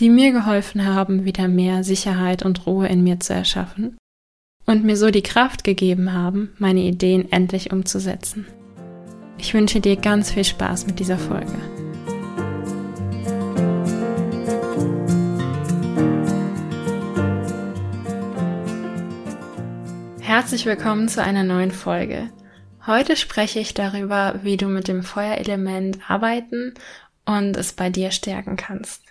die 0.00 0.08
mir 0.08 0.32
geholfen 0.32 0.86
haben, 0.86 1.24
wieder 1.24 1.48
mehr 1.48 1.84
Sicherheit 1.84 2.44
und 2.44 2.66
Ruhe 2.66 2.88
in 2.88 3.02
mir 3.02 3.20
zu 3.20 3.34
erschaffen 3.34 3.96
und 4.66 4.84
mir 4.84 4.96
so 4.96 5.10
die 5.10 5.22
Kraft 5.22 5.64
gegeben 5.64 6.12
haben, 6.12 6.52
meine 6.58 6.80
Ideen 6.80 7.30
endlich 7.30 7.72
umzusetzen. 7.72 8.46
Ich 9.38 9.54
wünsche 9.54 9.80
dir 9.80 9.96
ganz 9.96 10.30
viel 10.30 10.44
Spaß 10.44 10.86
mit 10.86 10.98
dieser 11.00 11.18
Folge. 11.18 11.52
Herzlich 20.20 20.64
willkommen 20.64 21.08
zu 21.08 21.22
einer 21.22 21.44
neuen 21.44 21.72
Folge. 21.72 22.30
Heute 22.86 23.16
spreche 23.16 23.60
ich 23.60 23.74
darüber, 23.74 24.40
wie 24.42 24.56
du 24.56 24.66
mit 24.66 24.88
dem 24.88 25.02
Feuerelement 25.02 25.98
arbeiten 26.08 26.74
und 27.26 27.56
es 27.56 27.72
bei 27.74 27.90
dir 27.90 28.10
stärken 28.10 28.56
kannst. 28.56 29.01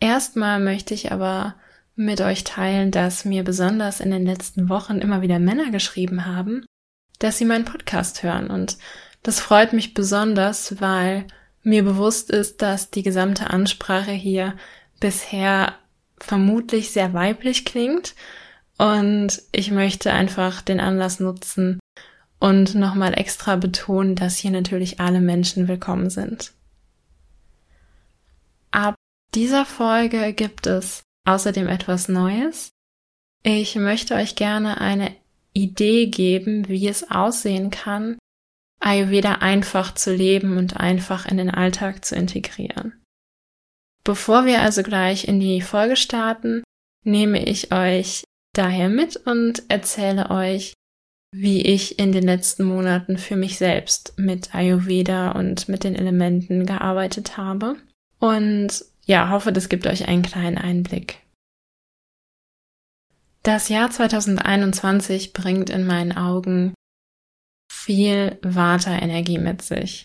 Erstmal 0.00 0.58
möchte 0.60 0.94
ich 0.94 1.12
aber 1.12 1.54
mit 1.94 2.22
euch 2.22 2.44
teilen, 2.44 2.90
dass 2.90 3.26
mir 3.26 3.44
besonders 3.44 4.00
in 4.00 4.10
den 4.10 4.24
letzten 4.24 4.70
Wochen 4.70 4.98
immer 4.98 5.20
wieder 5.20 5.38
Männer 5.38 5.70
geschrieben 5.70 6.24
haben, 6.24 6.64
dass 7.18 7.36
sie 7.36 7.44
meinen 7.44 7.66
Podcast 7.66 8.22
hören. 8.22 8.48
Und 8.48 8.78
das 9.22 9.38
freut 9.38 9.74
mich 9.74 9.92
besonders, 9.92 10.80
weil 10.80 11.26
mir 11.62 11.84
bewusst 11.84 12.30
ist, 12.30 12.62
dass 12.62 12.90
die 12.90 13.02
gesamte 13.02 13.50
Ansprache 13.50 14.12
hier 14.12 14.54
bisher 14.98 15.74
vermutlich 16.16 16.90
sehr 16.90 17.12
weiblich 17.12 17.66
klingt. 17.66 18.14
Und 18.78 19.42
ich 19.52 19.70
möchte 19.70 20.10
einfach 20.12 20.62
den 20.62 20.80
Anlass 20.80 21.20
nutzen 21.20 21.78
und 22.38 22.74
nochmal 22.74 23.12
extra 23.18 23.56
betonen, 23.56 24.16
dass 24.16 24.36
hier 24.36 24.50
natürlich 24.50 25.00
alle 25.00 25.20
Menschen 25.20 25.68
willkommen 25.68 26.08
sind. 26.08 26.54
Dieser 29.34 29.64
Folge 29.64 30.32
gibt 30.32 30.66
es 30.66 31.04
außerdem 31.24 31.68
etwas 31.68 32.08
Neues. 32.08 32.70
Ich 33.42 33.76
möchte 33.76 34.14
euch 34.14 34.34
gerne 34.34 34.80
eine 34.80 35.14
Idee 35.52 36.06
geben, 36.06 36.68
wie 36.68 36.88
es 36.88 37.10
aussehen 37.10 37.70
kann, 37.70 38.18
Ayurveda 38.80 39.34
einfach 39.34 39.94
zu 39.94 40.14
leben 40.14 40.56
und 40.56 40.78
einfach 40.78 41.26
in 41.26 41.36
den 41.36 41.50
Alltag 41.50 42.04
zu 42.04 42.16
integrieren. 42.16 42.94
Bevor 44.04 44.46
wir 44.46 44.62
also 44.62 44.82
gleich 44.82 45.28
in 45.28 45.38
die 45.38 45.60
Folge 45.60 45.96
starten, 45.96 46.62
nehme 47.04 47.44
ich 47.44 47.72
euch 47.72 48.24
daher 48.54 48.88
mit 48.88 49.16
und 49.16 49.62
erzähle 49.68 50.30
euch, 50.30 50.74
wie 51.32 51.62
ich 51.62 51.98
in 51.98 52.10
den 52.10 52.24
letzten 52.24 52.64
Monaten 52.64 53.16
für 53.16 53.36
mich 53.36 53.58
selbst 53.58 54.14
mit 54.16 54.54
Ayurveda 54.54 55.32
und 55.32 55.68
mit 55.68 55.84
den 55.84 55.94
Elementen 55.94 56.66
gearbeitet 56.66 57.36
habe. 57.36 57.76
Und 58.18 58.84
ja, 59.10 59.30
hoffe, 59.30 59.52
das 59.52 59.68
gibt 59.68 59.88
euch 59.88 60.06
einen 60.06 60.22
kleinen 60.22 60.56
Einblick. 60.56 61.18
Das 63.42 63.68
Jahr 63.68 63.90
2021 63.90 65.32
bringt 65.32 65.68
in 65.68 65.84
meinen 65.84 66.16
Augen 66.16 66.74
viel 67.68 68.38
Vata-Energie 68.42 69.38
mit 69.38 69.62
sich. 69.62 70.04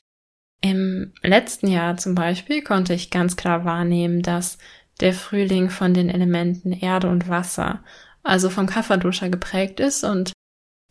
Im 0.59 1.13
letzten 1.21 1.67
Jahr 1.67 1.97
zum 1.97 2.15
Beispiel 2.15 2.63
konnte 2.63 2.95
ich 2.95 3.11
ganz 3.11 3.35
klar 3.35 3.63
wahrnehmen, 3.63 4.23
dass 4.23 4.57
der 5.01 5.13
Frühling 5.13 5.69
von 5.69 5.93
den 5.93 6.09
Elementen 6.09 6.71
Erde 6.71 7.07
und 7.07 7.29
Wasser, 7.29 7.83
also 8.23 8.49
vom 8.49 8.65
Kapha-Dosha 8.65 9.27
geprägt 9.27 9.79
ist 9.79 10.03
und 10.03 10.33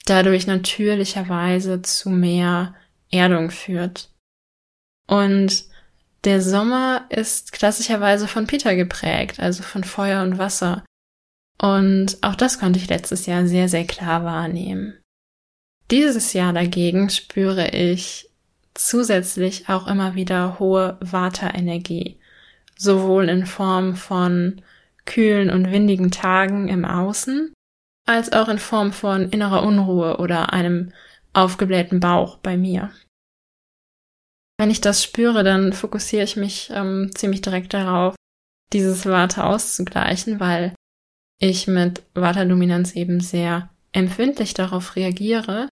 dadurch 0.04 0.47
natürlicherweise 0.47 1.82
zu 1.82 2.10
mehr 2.10 2.76
Erdung 3.10 3.50
führt. 3.50 4.12
Und 5.08 5.73
der 6.24 6.40
Sommer 6.40 7.06
ist 7.10 7.52
klassischerweise 7.52 8.28
von 8.28 8.46
Peter 8.46 8.74
geprägt, 8.74 9.40
also 9.40 9.62
von 9.62 9.84
Feuer 9.84 10.22
und 10.22 10.38
Wasser. 10.38 10.84
Und 11.60 12.18
auch 12.22 12.34
das 12.34 12.58
konnte 12.58 12.78
ich 12.78 12.88
letztes 12.88 13.26
Jahr 13.26 13.46
sehr, 13.46 13.68
sehr 13.68 13.86
klar 13.86 14.24
wahrnehmen. 14.24 14.98
Dieses 15.90 16.32
Jahr 16.32 16.52
dagegen 16.52 17.10
spüre 17.10 17.68
ich 17.68 18.30
zusätzlich 18.74 19.68
auch 19.68 19.86
immer 19.86 20.14
wieder 20.14 20.58
hohe 20.58 20.98
Vata-Energie, 21.00 22.18
sowohl 22.76 23.28
in 23.28 23.46
Form 23.46 23.94
von 23.94 24.62
kühlen 25.04 25.50
und 25.50 25.70
windigen 25.70 26.10
Tagen 26.10 26.68
im 26.68 26.84
Außen, 26.84 27.52
als 28.06 28.32
auch 28.32 28.48
in 28.48 28.58
Form 28.58 28.92
von 28.92 29.28
innerer 29.28 29.62
Unruhe 29.62 30.16
oder 30.18 30.52
einem 30.52 30.92
aufgeblähten 31.34 32.00
Bauch 32.00 32.38
bei 32.38 32.56
mir. 32.56 32.91
Wenn 34.59 34.70
ich 34.70 34.81
das 34.81 35.03
spüre, 35.03 35.42
dann 35.42 35.72
fokussiere 35.72 36.25
ich 36.25 36.37
mich 36.37 36.70
ähm, 36.72 37.10
ziemlich 37.15 37.41
direkt 37.41 37.75
darauf, 37.75 38.15
dieses 38.72 39.06
Vata 39.06 39.44
auszugleichen, 39.44 40.41
weil 40.41 40.75
ich 41.41 41.66
mit 41.66 42.03
Vata-Dominanz 42.15 42.92
eben 42.92 43.20
sehr 43.20 43.70
empfindlich 43.92 44.54
darauf 44.54 44.97
reagiere. 44.97 45.69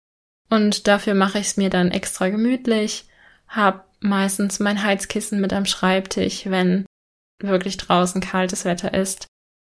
Und 0.50 0.86
dafür 0.86 1.14
mache 1.14 1.38
ich 1.38 1.46
es 1.48 1.56
mir 1.56 1.70
dann 1.70 1.90
extra 1.90 2.28
gemütlich, 2.28 3.06
habe 3.48 3.84
meistens 4.00 4.60
mein 4.60 4.82
Heizkissen 4.82 5.40
mit 5.40 5.52
am 5.52 5.64
Schreibtisch, 5.64 6.46
wenn 6.46 6.86
wirklich 7.40 7.76
draußen 7.76 8.20
kaltes 8.20 8.64
Wetter 8.64 8.92
ist. 8.94 9.26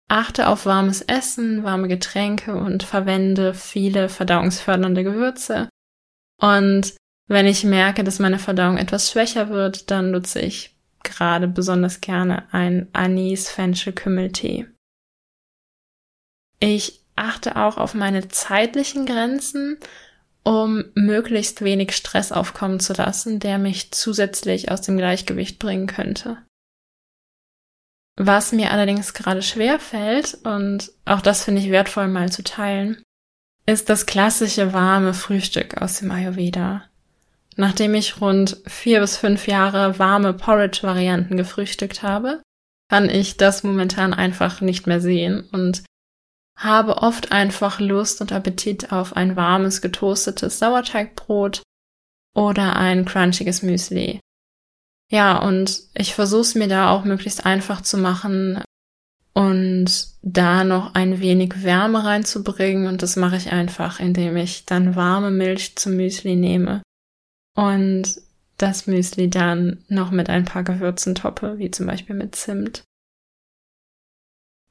Achte 0.08 0.48
auf 0.48 0.66
warmes 0.66 1.02
Essen, 1.02 1.64
warme 1.64 1.88
Getränke 1.88 2.54
und 2.54 2.82
verwende 2.82 3.54
viele 3.54 4.08
verdauungsfördernde 4.08 5.04
Gewürze. 5.04 5.68
Und 6.40 6.94
wenn 7.32 7.46
ich 7.46 7.64
merke, 7.64 8.04
dass 8.04 8.18
meine 8.18 8.38
Verdauung 8.38 8.76
etwas 8.76 9.10
schwächer 9.10 9.48
wird, 9.48 9.90
dann 9.90 10.10
nutze 10.10 10.40
ich 10.40 10.76
gerade 11.02 11.48
besonders 11.48 12.00
gerne 12.00 12.52
einen 12.52 12.88
Anis-Fenchel-Kümmeltee. 12.92 14.66
Ich 16.60 17.00
achte 17.16 17.56
auch 17.56 17.76
auf 17.76 17.94
meine 17.94 18.28
zeitlichen 18.28 19.06
Grenzen, 19.06 19.78
um 20.44 20.84
möglichst 20.94 21.62
wenig 21.62 21.96
Stress 21.96 22.32
aufkommen 22.32 22.80
zu 22.80 22.92
lassen, 22.92 23.40
der 23.40 23.58
mich 23.58 23.92
zusätzlich 23.92 24.70
aus 24.70 24.82
dem 24.82 24.96
Gleichgewicht 24.96 25.58
bringen 25.58 25.86
könnte. 25.86 26.38
Was 28.16 28.52
mir 28.52 28.70
allerdings 28.72 29.14
gerade 29.14 29.42
schwer 29.42 29.80
fällt, 29.80 30.34
und 30.44 30.92
auch 31.06 31.22
das 31.22 31.44
finde 31.44 31.62
ich 31.62 31.70
wertvoll 31.70 32.08
mal 32.08 32.30
zu 32.30 32.44
teilen, 32.44 33.02
ist 33.64 33.88
das 33.88 34.06
klassische 34.06 34.72
warme 34.72 35.14
Frühstück 35.14 35.80
aus 35.80 35.98
dem 35.98 36.10
Ayurveda. 36.10 36.84
Nachdem 37.56 37.94
ich 37.94 38.20
rund 38.20 38.58
vier 38.66 39.00
bis 39.00 39.16
fünf 39.16 39.46
Jahre 39.46 39.98
warme 39.98 40.32
Porridge-Varianten 40.32 41.36
gefrühstückt 41.36 42.02
habe, 42.02 42.42
kann 42.88 43.08
ich 43.08 43.36
das 43.36 43.62
momentan 43.62 44.14
einfach 44.14 44.60
nicht 44.60 44.86
mehr 44.86 45.00
sehen 45.00 45.48
und 45.52 45.82
habe 46.58 46.98
oft 46.98 47.32
einfach 47.32 47.80
Lust 47.80 48.20
und 48.20 48.32
Appetit 48.32 48.92
auf 48.92 49.16
ein 49.16 49.36
warmes, 49.36 49.80
getoastetes 49.80 50.58
Sauerteigbrot 50.58 51.62
oder 52.34 52.76
ein 52.76 53.04
crunchiges 53.04 53.62
Müsli. 53.62 54.20
Ja, 55.10 55.38
und 55.38 55.82
ich 55.94 56.14
versuche 56.14 56.42
es 56.42 56.54
mir 56.54 56.68
da 56.68 56.90
auch 56.90 57.04
möglichst 57.04 57.44
einfach 57.44 57.82
zu 57.82 57.98
machen 57.98 58.62
und 59.34 60.06
da 60.22 60.64
noch 60.64 60.94
ein 60.94 61.20
wenig 61.20 61.62
Wärme 61.62 62.04
reinzubringen 62.04 62.86
und 62.86 63.02
das 63.02 63.16
mache 63.16 63.36
ich 63.36 63.52
einfach, 63.52 64.00
indem 64.00 64.36
ich 64.36 64.64
dann 64.64 64.96
warme 64.96 65.30
Milch 65.30 65.76
zum 65.76 65.96
Müsli 65.96 66.36
nehme 66.36 66.82
und 67.54 68.20
das 68.58 68.86
Müsli 68.86 69.28
dann 69.28 69.84
noch 69.88 70.10
mit 70.10 70.30
ein 70.30 70.44
paar 70.44 70.62
Gewürzen 70.62 71.14
toppe, 71.14 71.58
wie 71.58 71.70
zum 71.70 71.86
Beispiel 71.86 72.14
mit 72.14 72.34
Zimt. 72.36 72.84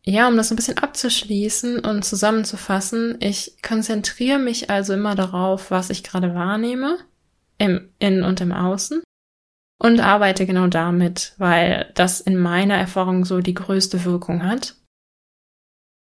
Ja, 0.03 0.27
um 0.27 0.35
das 0.35 0.49
ein 0.49 0.55
bisschen 0.55 0.79
abzuschließen 0.79 1.79
und 1.79 2.03
zusammenzufassen, 2.03 3.17
ich 3.19 3.61
konzentriere 3.61 4.39
mich 4.39 4.69
also 4.69 4.93
immer 4.93 5.13
darauf, 5.13 5.69
was 5.69 5.91
ich 5.91 6.03
gerade 6.03 6.33
wahrnehme, 6.33 6.97
im 7.59 7.91
Innen 7.99 8.23
und 8.23 8.41
im 8.41 8.51
Außen, 8.51 9.03
und 9.77 9.99
arbeite 9.99 10.47
genau 10.47 10.67
damit, 10.67 11.33
weil 11.37 11.91
das 11.93 12.19
in 12.19 12.37
meiner 12.37 12.75
Erfahrung 12.75 13.25
so 13.25 13.41
die 13.41 13.53
größte 13.53 14.03
Wirkung 14.03 14.43
hat. 14.43 14.75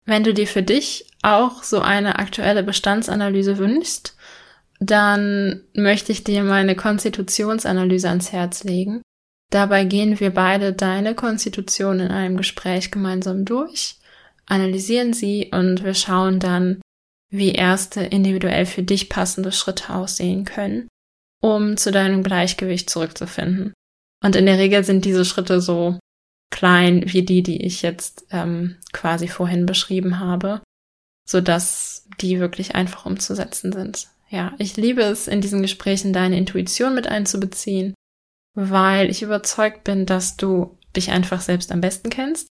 Wenn 0.04 0.24
du 0.24 0.34
dir 0.34 0.48
für 0.48 0.64
dich 0.64 1.10
auch 1.22 1.64
so 1.64 1.80
eine 1.80 2.20
aktuelle 2.20 2.64
Bestandsanalyse 2.64 3.58
wünschst, 3.58 4.17
dann 4.80 5.62
möchte 5.74 6.12
ich 6.12 6.24
dir 6.24 6.44
meine 6.44 6.76
Konstitutionsanalyse 6.76 8.10
ans 8.10 8.32
Herz 8.32 8.64
legen. 8.64 9.02
Dabei 9.50 9.86
gehen 9.86 10.20
wir 10.20 10.34
beide 10.34 10.74
deine 10.74 11.16
Konstitution 11.16 12.00
in 12.00 12.10
einem 12.10 12.38
Gespräch 12.38 12.92
gemeinsam 12.92 13.46
durch, 13.46 13.96
analysieren 14.46 15.14
sie 15.14 15.52
und 15.54 15.84
wir 15.84 15.94
schauen 15.94 16.40
dann, 16.40 16.82
wie 17.30 17.52
erste 17.52 18.02
individuell 18.02 18.66
für 18.66 18.84
dich 18.84 19.10
passende 19.10 19.52
Schritte 19.52 19.94
aussehen 19.94 20.46
können, 20.46 20.88
um 21.42 21.78
zu 21.78 21.92
deinem 21.92 22.24
Gleichgewicht 22.24 22.90
zurückzufinden. 22.90 23.74
Und 24.24 24.36
in 24.36 24.46
der 24.46 24.58
Regel 24.58 24.84
sind 24.84 25.06
diese 25.06 25.26
Schritte 25.26 25.62
so 25.62 26.00
klein 26.52 27.04
wie 27.06 27.24
die, 27.24 27.44
die 27.44 27.66
ich 27.66 27.82
jetzt 27.82 28.26
ähm, 28.32 28.78
quasi 28.94 29.28
vorhin 29.28 29.66
beschrieben 29.66 30.20
habe, 30.20 30.62
so 31.28 31.42
dass 31.42 32.08
die 32.22 32.40
wirklich 32.40 32.76
einfach 32.76 33.06
umzusetzen 33.06 33.72
sind. 33.74 34.08
Ja, 34.30 34.54
ich 34.58 34.76
liebe 34.76 35.02
es, 35.02 35.28
in 35.28 35.42
diesen 35.42 35.62
Gesprächen 35.62 36.14
deine 36.14 36.38
Intuition 36.38 36.94
mit 36.94 37.08
einzubeziehen, 37.08 37.94
weil 38.56 39.10
ich 39.10 39.22
überzeugt 39.22 39.84
bin, 39.84 40.06
dass 40.06 40.36
du 40.36 40.78
dich 40.96 41.12
einfach 41.12 41.42
selbst 41.42 41.72
am 41.72 41.82
besten 41.82 42.10
kennst. 42.10 42.48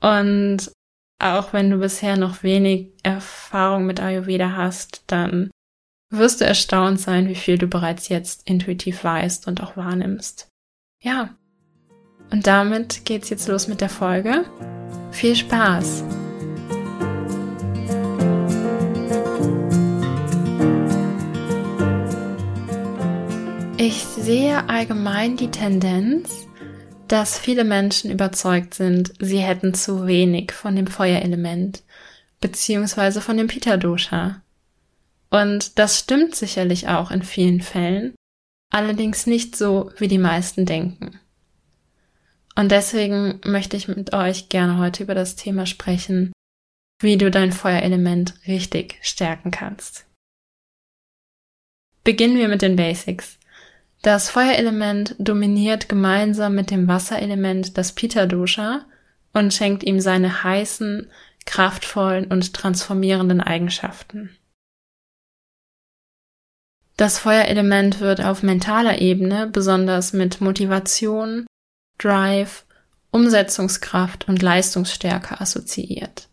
Und 0.00 0.70
auch 1.18 1.52
wenn 1.52 1.70
du 1.70 1.78
bisher 1.78 2.16
noch 2.16 2.42
wenig 2.42 2.88
Erfahrung 3.02 3.86
mit 3.86 4.00
Ayurveda 4.00 4.56
hast, 4.56 5.04
dann 5.06 5.50
wirst 6.10 6.40
du 6.40 6.44
erstaunt 6.44 7.00
sein, 7.00 7.28
wie 7.28 7.34
viel 7.34 7.58
du 7.58 7.66
bereits 7.66 8.08
jetzt 8.08 8.48
intuitiv 8.48 9.02
weißt 9.02 9.46
und 9.46 9.62
auch 9.62 9.76
wahrnimmst. 9.76 10.48
Ja. 11.02 11.36
Und 12.30 12.46
damit 12.46 13.04
geht's 13.04 13.30
jetzt 13.30 13.48
los 13.48 13.68
mit 13.68 13.80
der 13.80 13.88
Folge. 13.88 14.44
Viel 15.10 15.36
Spaß! 15.36 16.04
Ich 23.84 24.04
sehe 24.04 24.68
allgemein 24.68 25.36
die 25.36 25.50
Tendenz, 25.50 26.46
dass 27.08 27.36
viele 27.36 27.64
Menschen 27.64 28.12
überzeugt 28.12 28.74
sind, 28.74 29.12
sie 29.18 29.40
hätten 29.40 29.74
zu 29.74 30.06
wenig 30.06 30.52
von 30.52 30.76
dem 30.76 30.86
Feuerelement 30.86 31.82
beziehungsweise 32.40 33.20
von 33.20 33.36
dem 33.36 33.48
Pita 33.48 33.76
Dosha. 33.76 34.40
Und 35.30 35.80
das 35.80 35.98
stimmt 35.98 36.36
sicherlich 36.36 36.86
auch 36.86 37.10
in 37.10 37.24
vielen 37.24 37.60
Fällen, 37.60 38.14
allerdings 38.70 39.26
nicht 39.26 39.56
so, 39.56 39.90
wie 39.98 40.06
die 40.06 40.16
meisten 40.16 40.64
denken. 40.64 41.18
Und 42.54 42.70
deswegen 42.70 43.40
möchte 43.44 43.76
ich 43.76 43.88
mit 43.88 44.12
euch 44.12 44.48
gerne 44.48 44.78
heute 44.78 45.02
über 45.02 45.16
das 45.16 45.34
Thema 45.34 45.66
sprechen, 45.66 46.32
wie 47.00 47.18
du 47.18 47.32
dein 47.32 47.50
Feuerelement 47.50 48.34
richtig 48.46 49.00
stärken 49.02 49.50
kannst. 49.50 50.06
Beginnen 52.04 52.36
wir 52.36 52.46
mit 52.46 52.62
den 52.62 52.76
Basics. 52.76 53.40
Das 54.02 54.30
Feuerelement 54.30 55.14
dominiert 55.20 55.88
gemeinsam 55.88 56.56
mit 56.56 56.72
dem 56.72 56.88
Wasserelement 56.88 57.78
das 57.78 57.92
Pita 57.92 58.26
Dosha 58.26 58.84
und 59.32 59.54
schenkt 59.54 59.84
ihm 59.84 60.00
seine 60.00 60.42
heißen, 60.42 61.08
kraftvollen 61.46 62.26
und 62.26 62.52
transformierenden 62.52 63.40
Eigenschaften. 63.40 64.36
Das 66.96 67.18
Feuerelement 67.18 68.00
wird 68.00 68.20
auf 68.20 68.42
mentaler 68.42 69.00
Ebene 69.00 69.46
besonders 69.46 70.12
mit 70.12 70.40
Motivation, 70.40 71.46
Drive, 71.98 72.64
Umsetzungskraft 73.12 74.28
und 74.28 74.42
Leistungsstärke 74.42 75.40
assoziiert. 75.40 76.28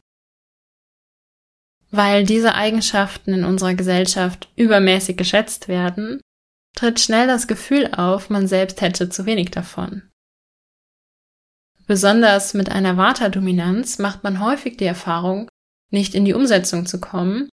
Weil 1.91 2.23
diese 2.23 2.55
Eigenschaften 2.55 3.33
in 3.33 3.43
unserer 3.45 3.73
Gesellschaft 3.75 4.49
übermäßig 4.55 5.17
geschätzt 5.17 5.67
werden, 5.67 6.21
tritt 6.75 6.99
schnell 6.99 7.27
das 7.27 7.47
Gefühl 7.47 7.89
auf, 7.93 8.29
man 8.29 8.47
selbst 8.47 8.81
hätte 8.81 9.09
zu 9.09 9.25
wenig 9.25 9.51
davon. 9.51 10.03
Besonders 11.87 12.53
mit 12.53 12.69
einer 12.69 12.97
Vata-Dominanz 12.97 13.97
macht 13.97 14.23
man 14.23 14.39
häufig 14.39 14.77
die 14.77 14.85
Erfahrung, 14.85 15.49
nicht 15.89 16.13
in 16.13 16.23
die 16.23 16.35
Umsetzung 16.35 16.85
zu 16.85 16.99
kommen 16.99 17.49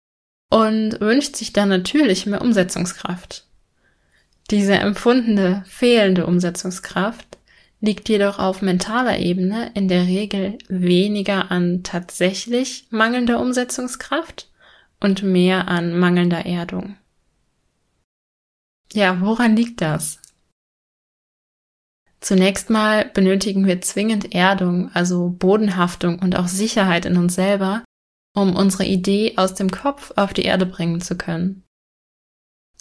und 0.50 1.00
wünscht 1.00 1.36
sich 1.36 1.52
dann 1.52 1.68
natürlich 1.68 2.26
mehr 2.26 2.40
Umsetzungskraft. 2.40 3.46
Diese 4.50 4.74
empfundene, 4.74 5.64
fehlende 5.66 6.26
Umsetzungskraft 6.26 7.38
liegt 7.80 8.08
jedoch 8.08 8.38
auf 8.38 8.62
mentaler 8.62 9.18
Ebene 9.18 9.70
in 9.74 9.88
der 9.88 10.06
Regel 10.06 10.58
weniger 10.68 11.50
an 11.50 11.82
tatsächlich 11.82 12.86
mangelnder 12.90 13.40
Umsetzungskraft 13.40 14.48
und 15.00 15.22
mehr 15.22 15.68
an 15.68 15.98
mangelnder 15.98 16.44
Erdung. 16.46 16.96
Ja, 18.92 19.20
woran 19.20 19.56
liegt 19.56 19.80
das? 19.80 20.18
Zunächst 22.20 22.68
mal 22.68 23.06
benötigen 23.06 23.66
wir 23.66 23.80
zwingend 23.80 24.34
Erdung, 24.34 24.90
also 24.92 25.30
Bodenhaftung 25.30 26.18
und 26.18 26.36
auch 26.36 26.48
Sicherheit 26.48 27.06
in 27.06 27.16
uns 27.16 27.34
selber, 27.34 27.82
um 28.34 28.56
unsere 28.56 28.84
Idee 28.84 29.34
aus 29.36 29.54
dem 29.54 29.70
Kopf 29.70 30.12
auf 30.16 30.34
die 30.34 30.42
Erde 30.42 30.66
bringen 30.66 31.00
zu 31.00 31.16
können. 31.16 31.64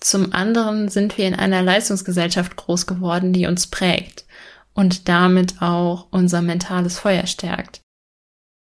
Zum 0.01 0.33
anderen 0.33 0.89
sind 0.89 1.17
wir 1.17 1.27
in 1.27 1.35
einer 1.35 1.61
Leistungsgesellschaft 1.61 2.55
groß 2.55 2.85
geworden, 2.85 3.33
die 3.33 3.47
uns 3.47 3.67
prägt 3.67 4.25
und 4.73 5.09
damit 5.09 5.61
auch 5.61 6.07
unser 6.11 6.41
mentales 6.41 6.99
Feuer 6.99 7.25
stärkt. 7.25 7.81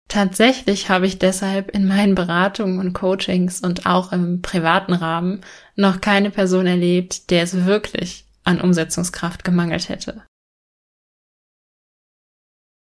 Tatsächlich 0.07 0.89
habe 0.89 1.07
ich 1.07 1.17
deshalb 1.17 1.71
in 1.71 1.87
meinen 1.87 2.15
Beratungen 2.15 2.79
und 2.79 2.93
Coachings 2.93 3.61
und 3.61 3.85
auch 3.85 4.11
im 4.11 4.41
privaten 4.41 4.93
Rahmen 4.93 5.41
noch 5.75 5.99
keine 5.99 6.29
Person 6.29 6.67
erlebt, 6.67 7.31
der 7.31 7.43
es 7.43 7.65
wirklich 7.65 8.25
an 8.43 8.61
Umsetzungskraft 8.61 9.43
gemangelt 9.43 9.89
hätte. 9.89 10.23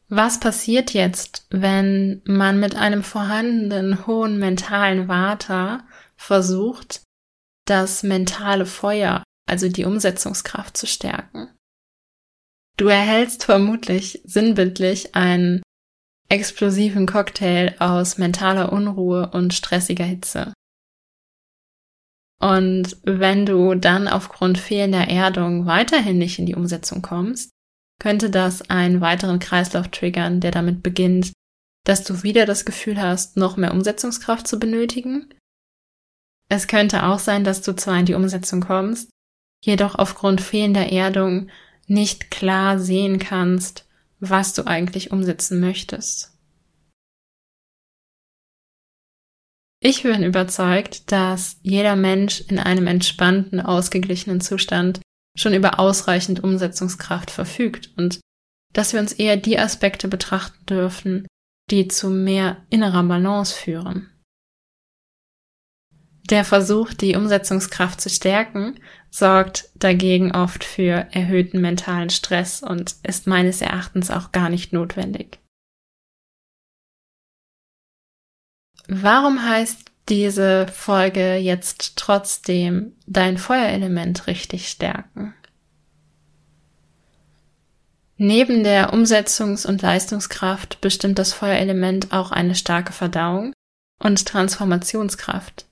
Was 0.09 0.41
passiert 0.41 0.93
jetzt, 0.93 1.47
wenn 1.51 2.23
man 2.25 2.59
mit 2.59 2.75
einem 2.75 3.05
vorhandenen 3.05 4.07
hohen 4.07 4.39
mentalen 4.39 5.07
Vata 5.07 5.87
versucht, 6.17 7.03
das 7.67 8.03
mentale 8.03 8.67
Feuer, 8.67 9.23
also 9.49 9.69
die 9.69 9.85
Umsetzungskraft 9.85 10.77
zu 10.77 10.87
stärken? 10.87 11.49
Du 12.77 12.89
erhältst 12.89 13.45
vermutlich 13.45 14.21
sinnbildlich 14.25 15.15
einen 15.15 15.63
explosiven 16.31 17.07
Cocktail 17.07 17.75
aus 17.79 18.17
mentaler 18.17 18.73
Unruhe 18.73 19.31
und 19.31 19.53
stressiger 19.53 20.05
Hitze. 20.05 20.53
Und 22.41 22.97
wenn 23.03 23.45
du 23.45 23.75
dann 23.75 24.09
aufgrund 24.09 24.57
fehlender 24.57 25.09
Erdung 25.09 25.67
weiterhin 25.67 26.17
nicht 26.17 26.39
in 26.39 26.47
die 26.47 26.55
Umsetzung 26.55 27.03
kommst, 27.03 27.51
könnte 28.01 28.31
das 28.31 28.71
einen 28.71 29.03
weiteren 29.03 29.41
Kreislauf 29.41 29.89
triggern, 29.89 30.41
der 30.41 30.51
damit 30.51 30.83
beginnt, 30.83 31.33
dass 31.85 32.05
du 32.05 32.23
wieder 32.23 32.47
das 32.47 32.65
Gefühl 32.65 33.01
hast, 33.01 33.37
noch 33.37 33.59
mehr 33.59 33.73
Umsetzungskraft 33.73 34.49
zu 34.49 34.59
benötigen. 34.59 35.35
Es 36.49 36.67
könnte 36.67 37.05
auch 37.05 37.19
sein, 37.19 37.45
dass 37.45 37.61
du 37.61 37.75
zwar 37.77 37.99
in 37.99 38.07
die 38.07 38.15
Umsetzung 38.15 38.61
kommst, 38.61 39.11
jedoch 39.63 39.95
aufgrund 39.97 40.41
fehlender 40.41 40.91
Erdung 40.91 41.51
nicht 41.87 42.31
klar 42.31 42.79
sehen 42.79 43.19
kannst, 43.19 43.87
was 44.21 44.53
du 44.55 44.67
eigentlich 44.67 45.11
umsetzen 45.11 45.61
möchtest. 45.61 46.37
Ich 49.83 50.03
bin 50.03 50.23
überzeugt, 50.23 51.11
dass 51.11 51.57
jeder 51.63 51.97
Mensch 51.97 52.43
in 52.43 52.59
einem 52.59 52.87
entspannten, 52.87 53.61
ausgeglichenen 53.61 54.43
Zustand 54.43 55.01
schon 55.39 55.55
über 55.55 55.79
ausreichend 55.81 56.45
Umsetzungskraft 56.45 57.31
verfügt 57.31 57.91
und 57.97 58.21
dass 58.75 58.93
wir 58.93 59.01
uns 59.01 59.13
eher 59.13 59.37
die 59.37 59.59
Aspekte 59.59 60.07
betrachten 60.07 60.67
dürfen, 60.67 61.27
die 61.71 61.89
zu 61.89 62.11
mehr 62.11 62.67
innerer 62.69 63.03
Balance 63.03 63.55
führen. 63.55 64.11
Der 66.29 66.45
Versuch, 66.45 66.93
die 66.93 67.17
Umsetzungskraft 67.17 68.01
zu 68.01 68.11
stärken, 68.11 68.79
sorgt 69.11 69.69
dagegen 69.75 70.33
oft 70.33 70.65
für 70.65 71.09
erhöhten 71.11 71.61
mentalen 71.61 72.11
Stress 72.11 72.63
und 72.63 72.95
ist 73.03 73.27
meines 73.27 73.61
Erachtens 73.61 74.11
auch 74.11 74.33
gar 74.33 74.49
nicht 74.49 74.73
notwendig. 74.73 75.39
Warum 78.87 79.45
heißt 79.45 79.91
diese 80.09 80.67
Folge 80.69 81.37
jetzt 81.37 81.97
trotzdem 81.97 82.97
dein 83.07 83.39
Feuerelement 83.39 84.27
richtig 84.27 84.69
stärken? 84.69 85.35
Neben 88.17 88.65
der 88.65 88.93
Umsetzungs- 88.93 89.67
und 89.67 89.81
Leistungskraft 89.81 90.81
bestimmt 90.81 91.19
das 91.19 91.33
Feuerelement 91.33 92.13
auch 92.13 92.33
eine 92.33 92.55
starke 92.55 92.93
Verdauung 92.93 93.55
und 93.99 94.27
Transformationskraft, 94.27 95.65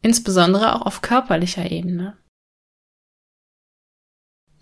insbesondere 0.00 0.74
auch 0.74 0.82
auf 0.82 1.02
körperlicher 1.02 1.70
Ebene. 1.70 2.16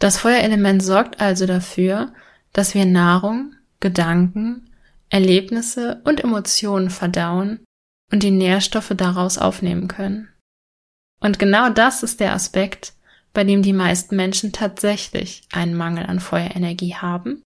Das 0.04 0.18
Feuerelement 0.18 0.82
sorgt 0.82 1.22
also 1.22 1.46
dafür, 1.46 2.12
dass 2.52 2.74
wir 2.74 2.84
Nahrung, 2.84 3.54
Gedanken, 3.80 4.68
Erlebnisse 5.08 6.02
und 6.04 6.22
Emotionen 6.22 6.90
verdauen 6.90 7.64
und 8.12 8.22
die 8.22 8.30
Nährstoffe 8.30 8.92
daraus 8.94 9.38
aufnehmen 9.38 9.88
können. 9.88 10.28
Und 11.20 11.38
genau 11.38 11.70
das 11.70 12.02
ist 12.02 12.20
der 12.20 12.34
Aspekt, 12.34 12.92
bei 13.32 13.44
dem 13.44 13.62
die 13.62 13.72
meisten 13.72 14.14
Menschen 14.14 14.52
tatsächlich 14.52 15.48
einen 15.54 15.74
Mangel 15.74 16.04
an 16.04 16.20
Feuerenergie 16.20 16.96
haben 16.96 17.42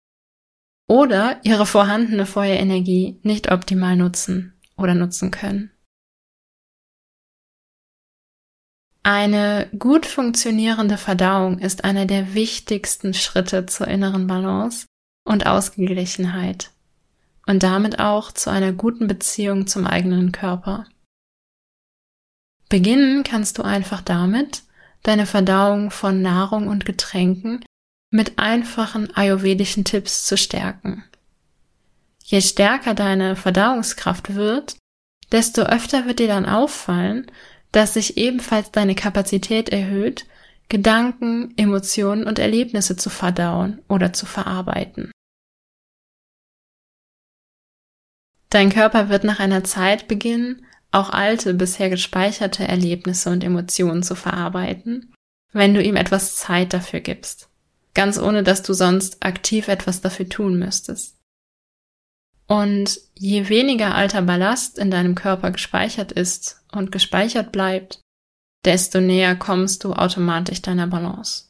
oder 0.87 1.39
ihre 1.41 1.65
vorhandene 1.65 2.27
Feuerenergie 2.27 3.19
nicht 3.23 3.51
optimal 3.51 3.95
nutzen 3.95 4.53
oder 4.77 4.93
nutzen 4.93 5.31
können. 5.31 5.71
Eine 9.03 9.69
gut 9.77 10.05
funktionierende 10.05 10.97
Verdauung 10.97 11.59
ist 11.59 11.83
einer 11.83 12.05
der 12.05 12.33
wichtigsten 12.33 13.13
Schritte 13.13 13.65
zur 13.65 13.89
inneren 13.89 14.27
Balance 14.27 14.87
und 15.25 15.45
Ausgeglichenheit 15.45 16.71
und 17.45 17.63
damit 17.63 17.99
auch 17.99 18.31
zu 18.31 18.49
einer 18.49 18.71
guten 18.71 19.07
Beziehung 19.07 19.67
zum 19.67 19.85
eigenen 19.85 20.31
Körper. 20.31 20.85
Beginnen 22.69 23.23
kannst 23.23 23.57
du 23.57 23.63
einfach 23.63 24.01
damit, 24.01 24.63
deine 25.03 25.25
Verdauung 25.25 25.91
von 25.91 26.21
Nahrung 26.21 26.69
und 26.69 26.85
Getränken 26.85 27.63
mit 28.09 28.39
einfachen 28.39 29.13
ayurvedischen 29.15 29.83
Tipps 29.83 30.25
zu 30.25 30.37
stärken. 30.37 31.03
Je 32.23 32.39
stärker 32.39 32.93
deine 32.93 33.35
Verdauungskraft 33.35 34.35
wird, 34.35 34.77
desto 35.33 35.63
öfter 35.63 36.05
wird 36.05 36.19
dir 36.19 36.27
dann 36.27 36.45
auffallen, 36.45 37.29
dass 37.73 37.95
sich 37.95 38.17
ebenfalls 38.17 38.71
deine 38.71 38.95
Kapazität 38.95 39.69
erhöht, 39.69 40.25
Gedanken, 40.69 41.53
Emotionen 41.57 42.25
und 42.25 42.39
Erlebnisse 42.39 42.95
zu 42.95 43.09
verdauen 43.09 43.81
oder 43.89 44.13
zu 44.13 44.25
verarbeiten. 44.25 45.11
Dein 48.49 48.71
Körper 48.71 49.09
wird 49.09 49.23
nach 49.23 49.39
einer 49.39 49.63
Zeit 49.63 50.07
beginnen, 50.07 50.65
auch 50.91 51.09
alte, 51.09 51.55
bisher 51.55 51.89
gespeicherte 51.89 52.67
Erlebnisse 52.67 53.31
und 53.31 53.43
Emotionen 53.43 54.03
zu 54.03 54.15
verarbeiten, 54.15 55.13
wenn 55.51 55.73
du 55.73 55.81
ihm 55.81 55.95
etwas 55.95 56.35
Zeit 56.35 56.73
dafür 56.73 56.99
gibst, 56.99 57.49
ganz 57.95 58.19
ohne 58.19 58.43
dass 58.43 58.61
du 58.61 58.73
sonst 58.73 59.25
aktiv 59.25 59.67
etwas 59.67 60.01
dafür 60.01 60.29
tun 60.29 60.59
müsstest. 60.59 61.17
Und 62.53 63.01
je 63.15 63.49
weniger 63.49 63.95
alter 63.95 64.21
Ballast 64.21 64.77
in 64.77 64.91
deinem 64.91 65.15
Körper 65.15 65.49
gespeichert 65.49 66.11
ist 66.11 66.63
und 66.71 66.91
gespeichert 66.91 67.51
bleibt, 67.51 67.99
desto 68.63 69.01
näher 69.01 69.35
kommst 69.35 69.83
du 69.83 69.93
automatisch 69.93 70.61
deiner 70.61 70.85
Balance. 70.85 71.45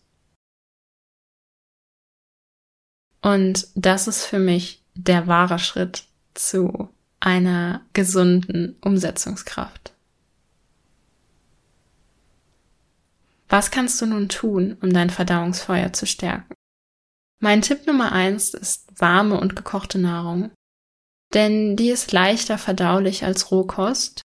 Und 3.21 3.67
das 3.75 4.07
ist 4.07 4.23
für 4.23 4.39
mich 4.39 4.81
der 4.93 5.27
wahre 5.27 5.59
Schritt 5.59 6.05
zu 6.35 6.87
einer 7.19 7.81
gesunden 7.91 8.77
Umsetzungskraft. 8.79 9.93
Was 13.49 13.71
kannst 13.71 14.01
du 14.01 14.05
nun 14.05 14.29
tun, 14.29 14.77
um 14.79 14.93
dein 14.93 15.09
Verdauungsfeuer 15.09 15.91
zu 15.91 16.05
stärken? 16.05 16.53
Mein 17.41 17.61
Tipp 17.61 17.87
Nummer 17.87 18.13
eins 18.13 18.53
ist 18.53 19.01
warme 19.01 19.37
und 19.37 19.57
gekochte 19.57 19.99
Nahrung, 19.99 20.51
denn 21.33 21.75
die 21.75 21.89
ist 21.89 22.11
leichter 22.11 22.57
verdaulich 22.57 23.23
als 23.23 23.51
Rohkost, 23.51 24.21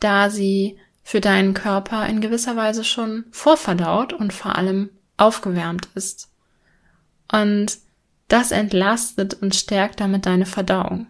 da 0.00 0.30
sie 0.30 0.78
für 1.02 1.20
deinen 1.20 1.54
Körper 1.54 2.06
in 2.06 2.20
gewisser 2.20 2.56
Weise 2.56 2.84
schon 2.84 3.24
vorverdaut 3.30 4.12
und 4.12 4.32
vor 4.32 4.56
allem 4.56 4.90
aufgewärmt 5.16 5.88
ist. 5.94 6.30
Und 7.30 7.78
das 8.28 8.50
entlastet 8.50 9.34
und 9.34 9.54
stärkt 9.54 10.00
damit 10.00 10.26
deine 10.26 10.46
Verdauung. 10.46 11.06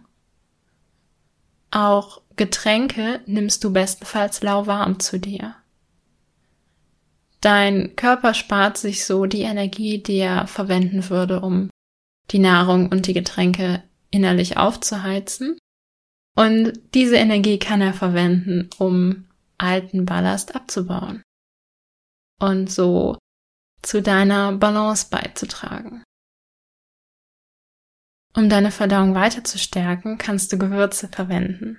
Auch 1.71 2.21
Getränke 2.35 3.21
nimmst 3.25 3.63
du 3.63 3.71
bestenfalls 3.71 4.43
lauwarm 4.43 4.99
zu 4.99 5.19
dir. 5.19 5.55
Dein 7.41 7.95
Körper 7.95 8.33
spart 8.33 8.77
sich 8.77 9.05
so 9.05 9.25
die 9.25 9.43
Energie, 9.43 10.01
die 10.01 10.17
er 10.17 10.47
verwenden 10.47 11.09
würde, 11.09 11.41
um 11.41 11.69
die 12.31 12.39
Nahrung 12.39 12.89
und 12.89 13.07
die 13.07 13.13
Getränke 13.13 13.83
innerlich 14.15 14.57
aufzuheizen. 14.57 15.57
Und 16.37 16.73
diese 16.93 17.17
Energie 17.17 17.59
kann 17.59 17.81
er 17.81 17.93
verwenden, 17.93 18.69
um 18.77 19.27
alten 19.57 20.05
Ballast 20.05 20.55
abzubauen 20.55 21.21
und 22.41 22.69
so 22.69 23.17
zu 23.81 24.01
deiner 24.01 24.51
Balance 24.53 25.07
beizutragen. 25.09 26.03
Um 28.35 28.49
deine 28.49 28.71
Verdauung 28.71 29.15
weiter 29.15 29.43
zu 29.43 29.57
stärken, 29.57 30.17
kannst 30.17 30.51
du 30.51 30.57
Gewürze 30.57 31.07
verwenden. 31.07 31.77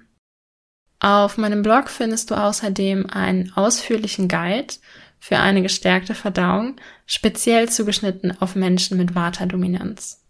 Auf 1.01 1.37
meinem 1.37 1.63
Blog 1.63 1.91
findest 1.91 2.31
du 2.31 2.35
außerdem 2.35 3.11
einen 3.11 3.53
ausführlichen 3.53 4.29
Guide 4.29 4.75
für 5.19 5.39
eine 5.39 5.61
gestärkte 5.61 6.15
Verdauung, 6.15 6.77
speziell 7.05 7.69
zugeschnitten 7.69 8.41
auf 8.41 8.55
Menschen 8.55 8.97
mit 8.97 9.15
Vata-Dominanz. 9.15 10.26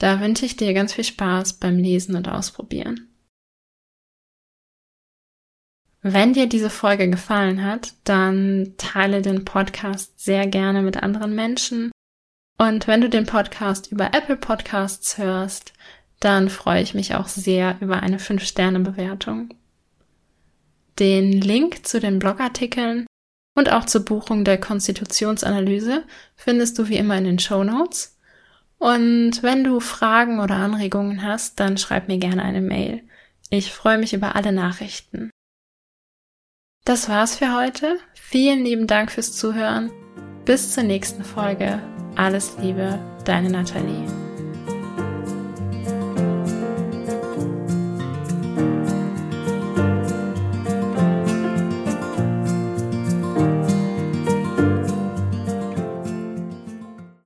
Da 0.00 0.18
wünsche 0.20 0.46
ich 0.46 0.56
dir 0.56 0.74
ganz 0.74 0.94
viel 0.94 1.04
Spaß 1.04 1.54
beim 1.54 1.78
Lesen 1.78 2.16
und 2.16 2.26
Ausprobieren. 2.26 3.06
Wenn 6.02 6.32
dir 6.32 6.48
diese 6.48 6.70
Folge 6.70 7.10
gefallen 7.10 7.62
hat, 7.62 7.92
dann 8.04 8.74
teile 8.78 9.20
den 9.20 9.44
Podcast 9.44 10.18
sehr 10.18 10.46
gerne 10.46 10.80
mit 10.80 10.96
anderen 11.02 11.34
Menschen 11.34 11.92
und 12.60 12.86
wenn 12.86 13.02
du 13.02 13.08
den 13.10 13.26
Podcast 13.26 13.90
über 13.92 14.12
Apple 14.14 14.36
Podcasts 14.36 15.18
hörst, 15.18 15.74
dann 16.18 16.48
freue 16.48 16.82
ich 16.82 16.94
mich 16.94 17.14
auch 17.14 17.28
sehr 17.28 17.76
über 17.80 18.02
eine 18.02 18.18
5-Sterne-Bewertung. 18.18 19.54
Den 20.98 21.32
Link 21.32 21.86
zu 21.86 22.00
den 22.00 22.18
Blogartikeln 22.18 23.06
und 23.54 23.72
auch 23.72 23.84
zur 23.84 24.04
Buchung 24.04 24.44
der 24.44 24.58
Konstitutionsanalyse 24.58 26.04
findest 26.36 26.78
du 26.78 26.88
wie 26.88 26.96
immer 26.96 27.16
in 27.16 27.24
den 27.24 27.38
Show 27.38 27.64
Notes. 27.64 28.18
Und 28.80 29.42
wenn 29.42 29.62
du 29.62 29.78
Fragen 29.78 30.40
oder 30.40 30.56
Anregungen 30.56 31.22
hast, 31.22 31.60
dann 31.60 31.76
schreib 31.76 32.08
mir 32.08 32.16
gerne 32.18 32.42
eine 32.42 32.62
Mail. 32.62 33.02
Ich 33.50 33.72
freue 33.72 33.98
mich 33.98 34.14
über 34.14 34.36
alle 34.36 34.52
Nachrichten. 34.52 35.30
Das 36.86 37.10
war's 37.10 37.36
für 37.36 37.54
heute. 37.54 37.98
Vielen 38.14 38.64
lieben 38.64 38.86
Dank 38.86 39.12
fürs 39.12 39.36
Zuhören. 39.36 39.90
Bis 40.46 40.72
zur 40.72 40.84
nächsten 40.84 41.24
Folge. 41.24 41.82
Alles 42.16 42.56
Liebe, 42.58 42.98
deine 43.26 43.50
Nathalie. 43.50 44.29